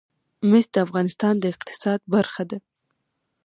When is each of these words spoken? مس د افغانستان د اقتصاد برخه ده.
مس 0.49 0.65
د 0.73 0.75
افغانستان 0.85 1.33
د 1.39 1.43
اقتصاد 1.53 1.99
برخه 2.13 2.43
ده. 2.49 2.57